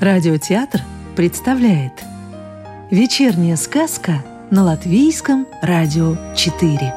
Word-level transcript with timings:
Радиотеатр 0.00 0.80
представляет 1.14 1.92
Вечерняя 2.90 3.56
сказка 3.56 4.24
на 4.50 4.64
Латвийском 4.64 5.46
радио 5.62 6.16
4 6.34 6.94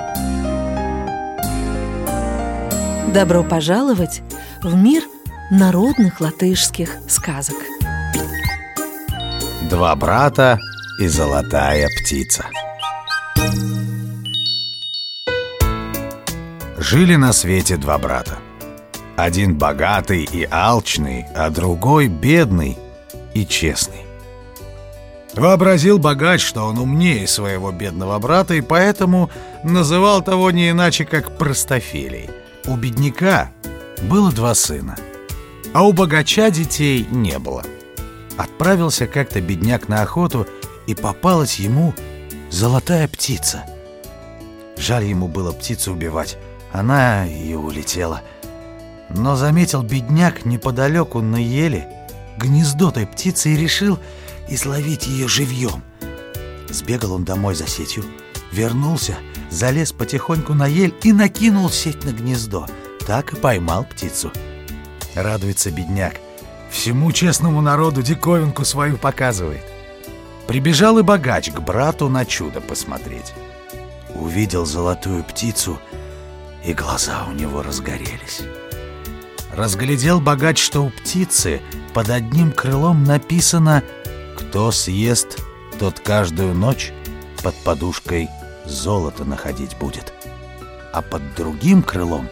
Добро 3.14 3.44
пожаловать 3.44 4.22
в 4.64 4.76
мир 4.76 5.04
народных 5.52 6.20
латышских 6.20 6.98
сказок. 7.08 7.58
Два 9.70 9.96
брата 9.96 10.58
и 11.00 11.08
золотая 11.08 11.88
птица 12.00 12.46
Жили 16.84 17.16
на 17.16 17.32
свете 17.32 17.78
два 17.78 17.98
брата 17.98 18.40
Один 19.16 19.56
богатый 19.58 20.26
и 20.26 20.46
алчный, 20.52 21.26
а 21.34 21.50
другой 21.50 22.10
бедный 22.10 22.78
и 23.34 23.46
честный. 23.46 24.06
Вообразил 25.34 25.98
богач, 25.98 26.44
что 26.44 26.64
он 26.66 26.78
умнее 26.78 27.26
своего 27.26 27.72
бедного 27.72 28.20
брата, 28.20 28.56
и 28.56 28.60
поэтому 28.62 29.32
называл 29.64 30.22
того 30.22 30.52
не 30.52 30.72
иначе, 30.72 31.06
как 31.06 31.38
простофелей. 31.38 32.30
У 32.66 32.76
бедняка 32.76 33.50
было 34.02 34.30
два 34.34 34.54
сына, 34.54 34.98
а 35.74 35.88
у 35.88 35.94
богача 35.94 36.52
детей 36.52 37.08
не 37.10 37.40
было. 37.40 37.64
Отправился 38.38 39.08
как-то 39.08 39.40
бедняк 39.40 39.88
на 39.88 40.02
охоту, 40.02 40.48
и 40.86 40.96
попалась 40.96 41.60
ему 41.60 41.94
золотая 42.52 43.08
птица. 43.08 43.64
Жаль 44.76 45.06
ему 45.06 45.30
было 45.30 45.54
птицу 45.54 45.94
убивать, 45.94 46.38
она 46.74 47.26
и 47.26 47.54
улетела. 47.54 48.22
Но 49.10 49.38
заметил 49.38 49.84
бедняк 49.84 50.44
неподалеку 50.46 51.22
на 51.22 51.38
еле— 51.38 51.88
гнездо 52.38 52.92
той 52.92 53.06
птицы 53.08 53.54
и 53.54 53.58
решил 53.58 54.00
изловить 54.48 55.08
ее 55.08 55.28
живьем. 55.28 55.84
Сбегал 56.70 57.14
он 57.14 57.24
домой 57.24 57.56
за 57.56 57.68
сетью, 57.68 58.04
вернулся, 58.52 59.18
залез 59.50 59.92
потихоньку 59.92 60.54
на 60.54 60.68
ель 60.68 60.94
и 61.04 61.14
накинул 61.14 61.70
сеть 61.70 62.04
на 62.04 62.12
гнездо. 62.12 62.68
Так 63.06 63.34
и 63.34 63.36
поймал 63.36 63.84
птицу. 63.84 64.32
Радуется 65.14 65.72
бедняк. 65.72 66.16
Всему 66.72 67.12
честному 67.12 67.62
народу 67.62 68.02
диковинку 68.02 68.66
свою 68.66 68.98
показывает. 68.98 69.64
Прибежал 70.48 70.98
и 71.00 71.04
богач 71.04 71.52
к 71.52 71.60
брату 71.60 72.10
на 72.10 72.26
чудо 72.26 72.62
посмотреть. 72.62 73.34
Увидел 74.16 74.66
золотую 74.66 75.24
птицу, 75.24 75.80
и 76.64 76.74
глаза 76.74 77.26
у 77.28 77.34
него 77.34 77.62
разгорелись. 77.62 78.42
Разглядел 79.56 80.20
богач, 80.20 80.62
что 80.62 80.82
у 80.82 80.90
птицы 80.90 81.62
под 81.94 82.10
одним 82.10 82.52
крылом 82.52 83.04
написано 83.04 83.84
«Кто 84.38 84.72
съест, 84.72 85.40
тот 85.80 86.00
каждую 86.00 86.56
ночь 86.56 86.92
под 87.44 87.56
подушкой 87.64 88.30
золото 88.66 89.26
находить 89.26 89.78
будет». 89.78 90.14
А 90.92 91.02
под 91.02 91.36
другим 91.36 91.84
крылом 91.84 92.30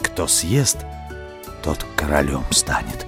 «Кто 0.00 0.26
съест, 0.26 0.78
тот 1.62 1.84
королем 1.96 2.44
станет». 2.50 3.06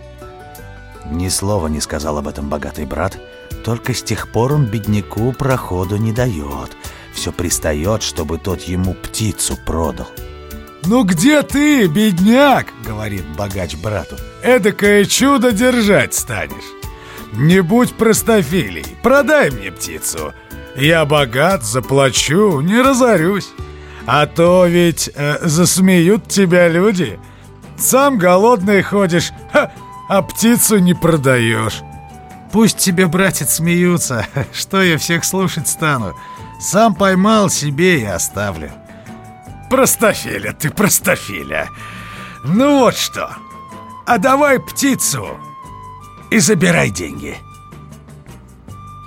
Ни 1.10 1.28
слова 1.28 1.68
не 1.68 1.80
сказал 1.80 2.18
об 2.18 2.28
этом 2.28 2.48
богатый 2.48 2.84
брат, 2.84 3.18
только 3.64 3.92
с 3.94 4.02
тех 4.02 4.30
пор 4.30 4.52
он 4.52 4.66
бедняку 4.66 5.32
проходу 5.32 5.96
не 5.96 6.12
дает, 6.12 6.76
все 7.12 7.32
пристает, 7.32 8.02
чтобы 8.02 8.38
тот 8.38 8.62
ему 8.62 8.94
птицу 8.94 9.56
продал. 9.56 10.08
«Ну 10.88 11.04
где 11.04 11.42
ты, 11.42 11.86
бедняк?»— 11.86 12.68
говорит 12.86 13.26
богач 13.36 13.76
брату. 13.76 14.16
«Эдакое 14.42 15.04
чудо 15.04 15.52
держать 15.52 16.14
станешь. 16.14 16.64
Не 17.34 17.60
будь 17.60 17.92
простофилей, 17.92 18.96
продай 19.02 19.50
мне 19.50 19.70
птицу. 19.70 20.32
Я 20.76 21.04
богат, 21.04 21.62
заплачу, 21.62 22.62
не 22.62 22.80
разорюсь. 22.80 23.50
А 24.06 24.24
то 24.24 24.64
ведь 24.64 25.10
э, 25.14 25.36
засмеют 25.42 26.26
тебя 26.28 26.68
люди. 26.68 27.20
Сам 27.76 28.16
голодный 28.16 28.80
ходишь, 28.80 29.32
ха, 29.52 29.70
а 30.08 30.22
птицу 30.22 30.78
не 30.78 30.94
продаешь». 30.94 31.82
«Пусть 32.50 32.78
тебе, 32.78 33.08
братец, 33.08 33.56
смеются, 33.56 34.26
что 34.54 34.82
я 34.82 34.96
всех 34.96 35.26
слушать 35.26 35.68
стану. 35.68 36.14
Сам 36.58 36.94
поймал 36.94 37.50
себе 37.50 38.00
и 38.00 38.06
оставлю». 38.06 38.70
Простофиля 39.70 40.52
ты, 40.52 40.70
простофиля. 40.70 41.68
Ну 42.44 42.80
вот 42.80 42.96
что. 42.96 43.30
А 44.06 44.18
давай 44.18 44.58
птицу 44.58 45.38
и 46.30 46.38
забирай 46.38 46.90
деньги. 46.90 47.36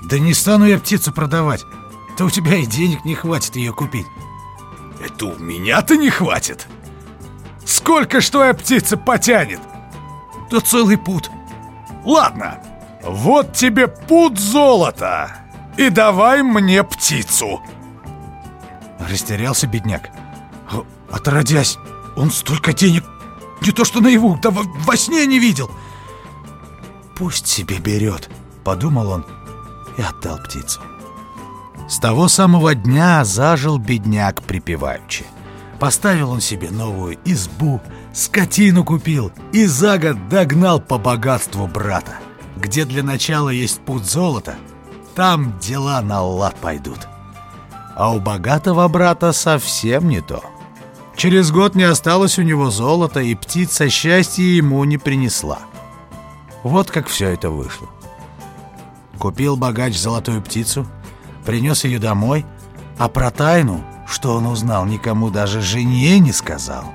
Да 0.04 0.20
не 0.20 0.34
стану 0.34 0.66
я 0.66 0.78
птицу 0.78 1.12
продавать. 1.12 1.64
То 2.18 2.26
у 2.26 2.30
тебя 2.30 2.58
и 2.58 2.66
денег 2.66 3.06
не 3.06 3.16
хватит 3.16 3.56
ее 3.56 3.74
купить. 3.74 4.06
Это 5.04 5.28
у 5.28 5.40
меня-то 5.40 5.98
не 5.98 6.10
хватит. 6.10 6.68
Сколько 7.66 8.22
ж 8.22 8.30
твоя 8.30 8.54
птица 8.54 8.98
потянет? 8.98 9.60
Да 10.52 10.60
целый 10.60 10.98
путь. 10.98 11.30
Ладно, 12.04 12.60
вот 13.04 13.54
тебе 13.54 13.88
пуд 13.88 14.38
золота. 14.38 15.32
И 15.78 15.90
давай 15.90 16.44
мне 16.44 16.84
птицу. 16.84 17.62
Растерялся 19.10 19.66
бедняк. 19.66 20.10
Отродясь, 21.10 21.78
он 22.16 22.32
столько 22.32 22.74
денег 22.74 23.04
не 23.62 23.72
то 23.72 23.86
что 23.86 24.02
наяву, 24.02 24.40
да 24.42 24.50
во, 24.50 24.64
во 24.64 24.98
сне 24.98 25.26
не 25.26 25.40
видел. 25.40 25.70
Пусть 27.16 27.48
себе 27.48 27.78
берет, 27.78 28.30
подумал 28.64 29.12
он 29.12 29.26
и 29.98 30.02
отдал 30.02 30.38
птицу. 30.40 30.82
С 31.88 32.00
того 32.00 32.28
самого 32.28 32.74
дня 32.74 33.24
зажил 33.24 33.78
бедняк 33.78 34.42
припеваючи. 34.42 35.26
Поставил 35.80 36.32
он 36.32 36.42
себе 36.42 36.70
новую 36.72 37.18
избу, 37.26 37.82
скотину 38.14 38.84
купил 38.84 39.32
и 39.52 39.66
за 39.66 39.98
год 39.98 40.30
догнал 40.30 40.80
по 40.80 40.98
богатству 40.98 41.68
брата. 41.68 42.16
Где 42.56 42.86
для 42.86 43.04
начала 43.04 43.50
есть 43.50 43.82
путь 43.82 44.06
золота, 44.06 44.56
там 45.16 45.58
дела 45.60 46.02
на 46.02 46.22
лад 46.22 46.56
пойдут. 46.58 47.08
А 47.96 48.14
у 48.14 48.20
богатого 48.20 48.88
брата 48.88 49.34
совсем 49.34 50.08
не 50.08 50.22
то. 50.22 50.44
Через 51.22 51.52
год 51.52 51.76
не 51.76 51.84
осталось 51.84 52.40
у 52.40 52.42
него 52.42 52.72
золота, 52.72 53.20
и 53.20 53.36
птица 53.36 53.92
счастья 53.92 54.42
ему 54.42 54.84
не 54.86 54.98
принесла. 54.98 55.60
Вот 56.64 56.90
как 56.90 57.06
все 57.06 57.28
это 57.28 57.52
вышло. 57.52 57.88
Купил 59.20 59.56
богач 59.56 59.96
золотую 59.96 60.42
птицу, 60.42 60.88
принес 61.46 61.84
ее 61.84 62.00
домой, 62.00 62.44
а 62.98 63.08
про 63.08 63.30
тайну, 63.30 63.84
что 64.08 64.34
он 64.34 64.48
узнал, 64.48 64.88
никому 64.88 65.30
даже 65.30 65.62
жене 65.62 66.18
не 66.18 66.32
сказал. 66.32 66.86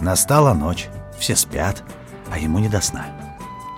Настала 0.00 0.54
ночь, 0.54 0.88
все 1.16 1.36
спят, 1.36 1.84
а 2.32 2.40
ему 2.40 2.58
не 2.58 2.68
до 2.68 2.80
сна. 2.80 3.06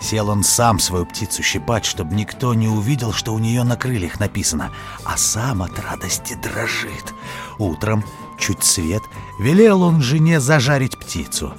Сел 0.00 0.30
он 0.30 0.44
сам 0.44 0.78
свою 0.78 1.04
птицу 1.04 1.42
щипать, 1.42 1.84
чтобы 1.84 2.14
никто 2.14 2.54
не 2.54 2.68
увидел, 2.68 3.12
что 3.12 3.34
у 3.34 3.38
нее 3.38 3.64
на 3.64 3.76
крыльях 3.76 4.18
написано, 4.18 4.70
а 5.04 5.18
сам 5.18 5.62
от 5.62 5.78
радости 5.78 6.38
дрожит. 6.42 7.12
Утром 7.58 8.02
чуть 8.38 8.62
свет, 8.62 9.02
велел 9.38 9.82
он 9.82 10.00
жене 10.00 10.40
зажарить 10.40 10.98
птицу, 10.98 11.54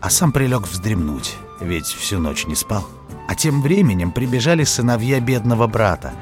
а 0.00 0.10
сам 0.10 0.32
прилег 0.32 0.66
вздремнуть, 0.66 1.36
ведь 1.60 1.86
всю 1.86 2.18
ночь 2.18 2.46
не 2.46 2.54
спал. 2.54 2.86
А 3.28 3.34
тем 3.34 3.62
временем 3.62 4.12
прибежали 4.12 4.64
сыновья 4.64 5.20
бедного 5.20 5.66
брата. 5.66 6.12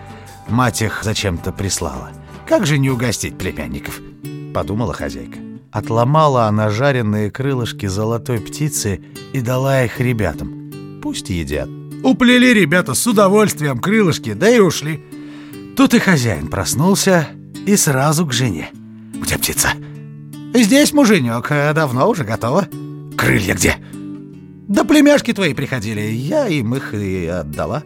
Мать 0.48 0.82
их 0.82 1.00
зачем-то 1.02 1.52
прислала. 1.52 2.10
Как 2.46 2.66
же 2.66 2.78
не 2.78 2.90
угостить 2.90 3.38
племянников? 3.38 4.00
Подумала 4.52 4.92
хозяйка. 4.92 5.38
Отломала 5.70 6.44
она 6.44 6.70
жареные 6.70 7.30
крылышки 7.30 7.86
золотой 7.86 8.40
птицы 8.40 9.02
и 9.32 9.40
дала 9.40 9.84
их 9.84 10.00
ребятам. 10.00 11.00
Пусть 11.02 11.30
едят. 11.30 11.68
Уплели 12.02 12.52
ребята 12.54 12.94
с 12.94 13.06
удовольствием 13.06 13.78
крылышки, 13.78 14.32
да 14.32 14.48
и 14.48 14.60
ушли. 14.60 15.04
Тут 15.76 15.94
и 15.94 15.98
хозяин 15.98 16.48
проснулся 16.48 17.28
и 17.66 17.76
сразу 17.76 18.26
к 18.26 18.32
жене. 18.32 18.70
«Где 19.14 19.36
птица?» 19.36 19.70
Здесь, 20.54 20.92
муженек, 20.92 21.46
э, 21.50 21.72
давно 21.74 22.08
уже 22.08 22.24
готово. 22.24 22.68
Крылья 23.16 23.54
где? 23.54 23.76
Да 24.68 24.84
племяшки 24.84 25.32
твои 25.32 25.54
приходили, 25.54 26.00
я 26.00 26.46
им 26.48 26.74
их 26.74 26.94
и 26.94 27.26
отдала. 27.26 27.82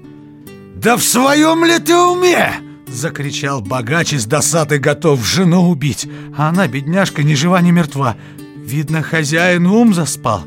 Да 0.76 0.96
в 0.96 1.02
своем 1.02 1.64
ли 1.64 1.78
ты 1.78 1.96
уме? 1.96 2.52
Закричал 2.88 3.60
богач 3.60 4.12
из 4.12 4.26
досады, 4.26 4.78
готов 4.78 5.24
жену 5.24 5.68
убить. 5.68 6.08
А 6.36 6.48
она, 6.48 6.68
бедняжка, 6.68 7.22
ни 7.22 7.34
жива, 7.34 7.60
ни 7.60 7.70
мертва. 7.70 8.16
Видно, 8.56 9.02
хозяин 9.02 9.66
ум 9.66 9.94
заспал. 9.94 10.42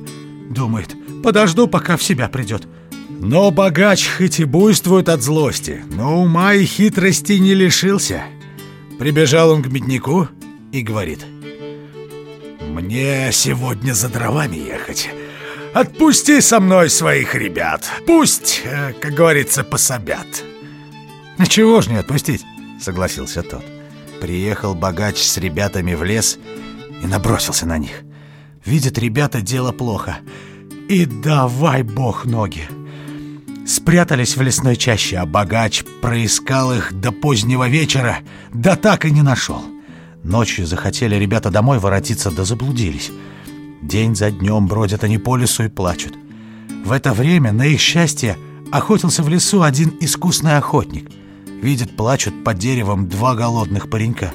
Думает, 0.50 0.96
подожду, 1.24 1.68
пока 1.68 1.98
в 1.98 2.04
себя 2.04 2.28
придет. 2.28 2.68
Но 3.10 3.50
богач 3.50 4.08
хоть 4.18 4.40
и 4.40 4.44
буйствует 4.46 5.10
от 5.10 5.22
злости, 5.22 5.84
но 5.90 6.22
ума 6.22 6.54
и 6.54 6.66
хитрости 6.66 7.34
не 7.34 7.54
лишился. 7.54 8.24
Прибежал 9.00 9.52
он 9.52 9.64
к 9.64 9.68
бедняку, 9.68 10.28
и 10.72 10.82
говорит 10.82 11.26
«Мне 12.86 13.32
сегодня 13.32 13.94
за 13.94 14.10
дровами 14.10 14.58
ехать. 14.58 15.10
Отпусти 15.74 16.40
со 16.40 16.60
мной 16.60 16.92
своих 16.92 17.34
ребят. 17.34 17.84
Пусть, 18.06 18.62
э, 18.64 18.94
как 19.02 19.14
говорится, 19.14 19.64
пособят». 19.64 20.44
«Чего 21.50 21.82
ж 21.82 21.88
не 21.88 21.96
отпустить?»— 21.96 22.46
согласился 22.80 23.42
тот. 23.42 23.66
Приехал 24.22 24.76
богач 24.76 25.18
с 25.18 25.36
ребятами 25.38 25.96
в 25.96 26.04
лес 26.04 26.38
и 27.02 27.08
набросился 27.08 27.66
на 27.66 27.80
них. 27.80 28.04
Видят 28.64 29.00
ребята, 29.00 29.42
дело 29.42 29.72
плохо. 29.72 30.18
И 30.88 31.08
давай 31.08 31.82
бог 31.82 32.26
ноги. 32.26 32.70
Спрятались 33.66 34.38
в 34.38 34.44
лесной 34.44 34.76
чаще, 34.76 35.18
а 35.18 35.26
богач 35.26 35.84
проискал 36.04 36.72
их 36.72 36.94
до 36.94 37.12
позднего 37.12 37.68
вечера, 37.68 38.20
да 38.54 38.76
так 38.76 39.06
и 39.06 39.12
не 39.12 39.24
нашел. 39.24 39.75
Ночью 40.25 40.66
захотели 40.66 41.16
ребята 41.16 41.51
домой 41.51 41.77
воротиться, 41.77 42.31
да 42.31 42.45
заблудились. 42.45 43.12
День 43.83 44.16
за 44.16 44.31
днем 44.31 44.68
бродят 44.68 45.04
они 45.04 45.19
по 45.19 45.38
лесу 45.38 45.66
и 45.66 45.69
плачут. 45.69 46.16
В 46.83 46.92
это 46.92 47.13
время, 47.13 47.51
на 47.51 47.68
их 47.68 47.80
счастье, 47.80 48.36
охотился 48.72 49.22
в 49.22 49.30
лесу 49.30 49.62
один 49.62 49.95
искусный 50.00 50.57
охотник. 50.57 51.12
Видит, 51.62 51.95
плачут 51.95 52.44
под 52.44 52.57
деревом 52.57 53.07
два 53.07 53.36
голодных 53.36 53.88
паренька. 53.88 54.33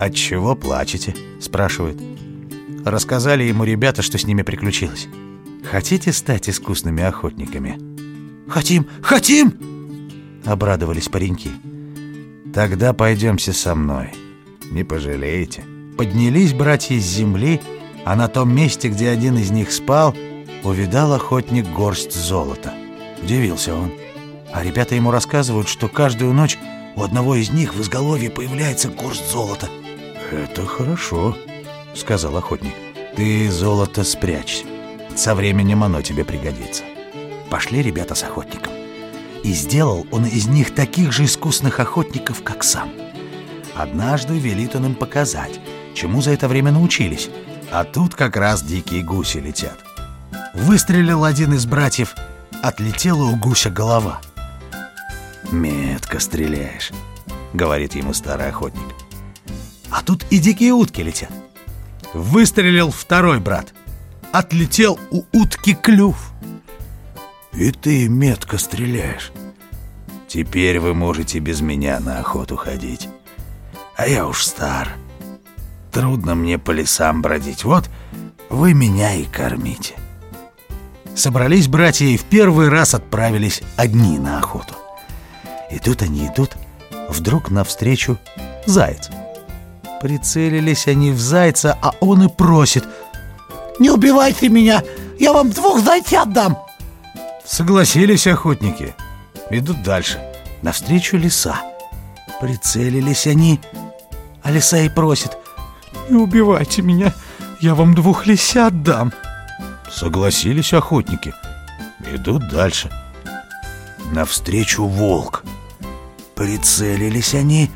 «От 0.00 0.16
чего 0.16 0.56
плачете?»– 0.56 1.14
спрашивает. 1.40 2.00
Рассказали 2.84 3.44
ему 3.44 3.62
ребята, 3.62 4.02
что 4.02 4.18
с 4.18 4.26
ними 4.26 4.42
приключилось. 4.42 5.06
«Хотите 5.62 6.12
стать 6.12 6.48
искусными 6.48 7.04
охотниками?» 7.04 7.78
«Хотим! 8.48 8.88
Хотим!» 9.00 9.54
Обрадовались 10.44 11.08
пареньки. 11.08 11.50
«Тогда 12.52 12.92
пойдемте 12.94 13.52
со 13.52 13.76
мной. 13.76 14.10
Не 14.70 14.84
пожалеете». 14.84 15.64
Поднялись 15.98 16.54
братья 16.54 16.98
с 16.98 17.04
земли, 17.04 17.60
а 18.04 18.16
на 18.16 18.28
том 18.28 18.54
месте, 18.54 18.88
где 18.88 19.10
один 19.10 19.36
из 19.36 19.50
них 19.50 19.70
спал, 19.70 20.14
увидал 20.64 21.12
охотник 21.12 21.68
горсть 21.68 22.14
золота. 22.14 22.72
Удивился 23.22 23.74
он. 23.74 23.92
А 24.52 24.64
ребята 24.64 24.94
ему 24.94 25.10
рассказывают, 25.10 25.68
что 25.68 25.88
каждую 25.88 26.32
ночь 26.32 26.58
у 26.96 27.02
одного 27.02 27.34
из 27.34 27.50
них 27.50 27.74
в 27.74 27.80
изголовье 27.82 28.30
появляется 28.30 28.88
горсть 28.88 29.30
золота. 29.30 29.68
«Это 30.30 30.64
хорошо»,— 30.66 31.36
сказал 31.94 32.36
охотник. 32.36 32.72
«Ты 33.16 33.50
золото 33.50 34.04
спрячь. 34.04 34.64
Со 35.16 35.34
временем 35.34 35.84
оно 35.84 36.02
тебе 36.02 36.24
пригодится». 36.24 36.84
Пошли 37.50 37.82
ребята 37.82 38.14
с 38.14 38.22
охотником. 38.22 38.72
И 39.42 39.52
сделал 39.52 40.06
он 40.10 40.24
из 40.24 40.46
них 40.46 40.74
таких 40.74 41.12
же 41.12 41.24
искусных 41.24 41.80
охотников, 41.80 42.42
как 42.42 42.62
сам. 42.62 42.90
Однажды 43.80 44.38
велит 44.38 44.76
он 44.76 44.84
им 44.84 44.94
показать, 44.94 45.58
чему 45.94 46.20
за 46.20 46.32
это 46.32 46.48
время 46.48 46.70
научились. 46.70 47.30
А 47.72 47.84
тут 47.84 48.14
как 48.14 48.36
раз 48.36 48.62
дикие 48.62 49.02
гуси 49.02 49.38
летят. 49.38 49.78
Выстрелил 50.52 51.24
один 51.24 51.54
из 51.54 51.64
братьев, 51.64 52.14
отлетела 52.62 53.24
у 53.24 53.36
гуся 53.36 53.70
голова. 53.70 54.20
«Метко 55.50 56.20
стреляешь»,— 56.20 56.90
говорит 57.54 57.94
ему 57.94 58.12
старый 58.12 58.48
охотник. 58.50 58.84
А 59.90 60.02
тут 60.02 60.26
и 60.28 60.38
дикие 60.38 60.72
утки 60.72 61.00
летят. 61.02 61.32
Выстрелил 62.12 62.90
второй 62.90 63.40
брат. 63.40 63.72
Отлетел 64.30 65.00
у 65.10 65.22
утки 65.32 65.74
клюв. 65.74 66.32
И 67.54 67.72
ты 67.72 68.08
метко 68.08 68.58
стреляешь. 68.58 69.32
Теперь 70.28 70.78
вы 70.80 70.92
можете 70.92 71.38
без 71.38 71.62
меня 71.62 71.98
на 71.98 72.18
охоту 72.18 72.56
ходить. 72.56 73.08
А 74.00 74.06
я 74.06 74.26
уж 74.26 74.46
стар. 74.46 74.96
Трудно 75.92 76.34
мне 76.34 76.56
по 76.58 76.70
лесам 76.70 77.20
бродить. 77.20 77.64
Вот 77.64 77.90
вы 78.48 78.72
меня 78.72 79.12
и 79.12 79.24
кормите. 79.24 79.94
Собрались 81.14 81.68
братья 81.68 82.06
и 82.06 82.16
в 82.16 82.24
первый 82.24 82.70
раз 82.70 82.94
отправились 82.94 83.60
одни 83.76 84.18
на 84.18 84.38
охоту. 84.38 84.74
И 85.70 85.78
тут 85.78 86.00
они 86.00 86.28
идут, 86.28 86.56
вдруг 87.10 87.50
навстречу 87.50 88.16
заяц. 88.64 89.10
Прицелились 90.00 90.88
они 90.88 91.10
в 91.10 91.20
зайца, 91.20 91.76
а 91.82 91.92
он 92.00 92.22
и 92.22 92.28
просит 92.28 92.88
«Не 93.78 93.90
убивайте 93.90 94.48
меня, 94.48 94.82
я 95.18 95.34
вам 95.34 95.50
двух 95.50 95.84
зайцят 95.84 96.32
дам!» 96.32 96.56
Согласились 97.44 98.26
охотники. 98.26 98.94
Идут 99.50 99.82
дальше. 99.82 100.18
Навстречу 100.62 101.18
лиса. 101.18 101.60
Прицелились 102.40 103.26
они, 103.26 103.60
лиса 104.44 104.78
и 104.78 104.88
просит 104.88 105.36
«Не 106.08 106.16
убивайте 106.16 106.82
меня, 106.82 107.12
я 107.60 107.74
вам 107.74 107.94
двух 107.94 108.26
лисят 108.26 108.82
дам!» 108.82 109.12
Согласились 109.90 110.72
охотники. 110.72 111.34
Идут 112.12 112.48
дальше. 112.48 112.90
Навстречу 114.12 114.86
волк. 114.86 115.44
Прицелились 116.34 117.34
они, 117.34 117.70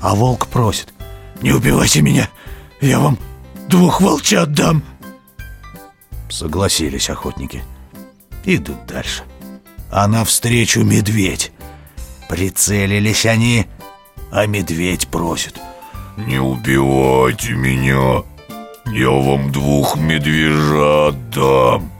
а 0.00 0.14
волк 0.14 0.46
просит 0.46 0.92
не 1.42 1.50
убивайте 1.52 2.02
меня, 2.02 2.30
я 2.80 3.00
вам 3.00 3.18
двух 3.68 4.00
волчат 4.00 4.52
дам. 4.52 4.82
Согласились 6.30 7.10
охотники. 7.10 7.62
Идут 8.44 8.86
дальше. 8.86 9.24
А 9.90 10.06
навстречу 10.06 10.82
медведь. 10.82 11.52
Прицелились 12.28 13.26
они, 13.26 13.66
а 14.30 14.46
медведь 14.46 15.08
просит. 15.08 15.58
Не 16.16 16.38
убивайте 16.38 17.52
меня, 17.52 18.22
я 18.86 19.10
вам 19.10 19.50
двух 19.50 19.96
медвежат 19.96 21.30
дам. 21.30 21.90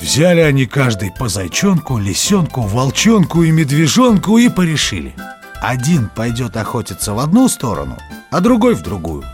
Взяли 0.00 0.40
они 0.40 0.66
каждый 0.66 1.10
по 1.10 1.28
зайчонку, 1.28 1.98
лисенку, 1.98 2.62
волчонку 2.62 3.42
и 3.42 3.50
медвежонку 3.50 4.38
и 4.38 4.48
порешили– 4.48 5.14
один 5.60 6.08
пойдет 6.08 6.56
охотиться 6.56 7.14
в 7.14 7.18
одну 7.18 7.48
сторону, 7.48 7.96
а 8.30 8.40
другой 8.40 8.74
в 8.74 8.82
другую. 8.82 9.24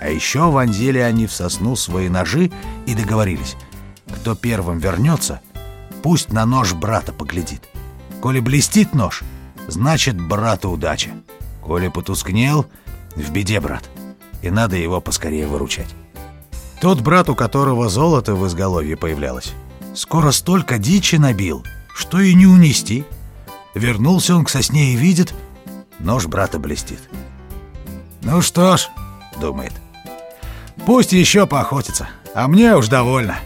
А 0.00 0.08
еще 0.08 0.50
вонзили 0.50 0.98
они 0.98 1.26
в 1.26 1.32
сосну 1.32 1.74
свои 1.74 2.08
ножи 2.08 2.50
и 2.86 2.94
договорились, 2.94 3.56
кто 4.06 4.34
первым 4.34 4.78
вернется, 4.78 5.40
пусть 6.02 6.32
на 6.32 6.44
нож 6.44 6.74
брата 6.74 7.12
поглядит. 7.12 7.68
Коли 8.20 8.40
блестит 8.40 8.94
нож, 8.94 9.22
значит 9.68 10.20
брату 10.20 10.70
удача. 10.70 11.10
Коли 11.62 11.88
потускнел, 11.88 12.66
в 13.14 13.30
беде 13.30 13.60
брат, 13.60 13.88
и 14.42 14.50
надо 14.50 14.76
его 14.76 15.00
поскорее 15.00 15.46
выручать. 15.46 15.94
Тот 16.80 17.00
брат, 17.00 17.28
у 17.28 17.34
которого 17.34 17.88
золото 17.88 18.34
в 18.34 18.46
изголовье 18.46 18.96
появлялось, 18.96 19.52
скоро 19.94 20.32
столько 20.32 20.78
дичи 20.78 21.16
набил, 21.16 21.64
что 21.94 22.20
и 22.20 22.34
не 22.34 22.46
унести— 22.46 23.04
Вернулся 23.74 24.36
он 24.36 24.44
к 24.44 24.50
сосне 24.50 24.92
и 24.92 24.96
видит, 24.96 25.34
нож 25.98 26.26
брата 26.26 26.58
блестит. 26.58 27.00
«Ну 28.20 28.42
что 28.42 28.76
ж»,— 28.76 28.88
думает,— 29.40 29.72
«пусть 30.86 31.12
еще 31.12 31.46
поохотится, 31.46 32.08
а 32.34 32.48
мне 32.48 32.76
уж 32.76 32.88
довольно. 32.88 33.36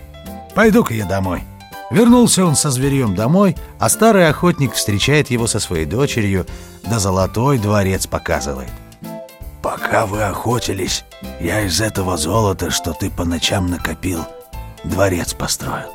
Пойду-ка 0.55 0.95
я 0.95 1.07
домой». 1.07 1.45
Вернулся 1.91 2.45
он 2.45 2.57
со 2.57 2.71
зверьем 2.71 3.15
домой, 3.15 3.57
а 3.79 3.89
старый 3.89 4.29
охотник 4.29 4.75
встречает 4.75 5.31
его 5.31 5.47
со 5.47 5.61
своей 5.61 5.87
дочерью, 5.87 6.47
да 6.83 6.99
золотой 6.99 7.59
дворец 7.59 8.07
показывает. 8.07 8.71
«Пока 9.63 10.07
вы 10.07 10.23
охотились, 10.23 11.05
я 11.41 11.63
из 11.63 11.81
этого 11.81 12.17
золота, 12.17 12.71
что 12.71 12.93
ты 12.93 13.11
по 13.11 13.25
ночам 13.25 13.69
накопил, 13.69 14.25
дворец 14.85 15.35
построил. 15.35 15.91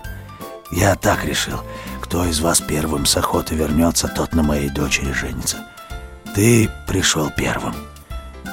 Я 0.72 0.96
так 0.96 1.26
решил, 1.26 1.62
кто 2.02 2.26
из 2.26 2.40
вас 2.40 2.62
первым 2.62 3.06
с 3.06 3.16
охоты 3.18 3.56
вернется, 3.56 4.08
тот 4.08 4.34
на 4.34 4.44
моей 4.44 4.70
дочери 4.70 5.12
женится. 5.12 5.58
Ты 6.34 6.70
пришел 6.88 7.30
первым. 7.30 7.76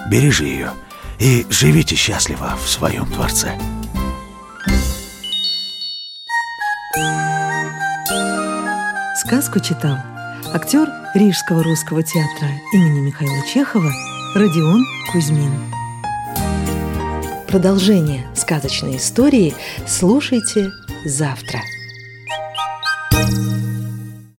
Бережи 0.08 0.44
ее 0.44 0.70
и 1.18 1.46
живите 1.50 1.94
счастливо 1.94 2.56
в 2.62 2.68
своем 2.68 3.10
дворце. 3.10 3.56
Сказку 9.28 9.60
читал 9.60 9.98
актер 10.54 10.88
Рижского 11.14 11.62
русского 11.62 12.02
театра 12.02 12.48
имени 12.72 13.00
Михаила 13.00 13.46
Чехова 13.46 13.92
Родион 14.34 14.82
Кузьмин. 15.12 15.52
Продолжение 17.46 18.26
сказочной 18.34 18.96
истории 18.96 19.54
слушайте 19.86 20.72
завтра. 21.04 21.60